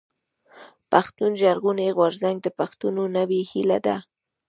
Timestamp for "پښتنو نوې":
2.59-3.41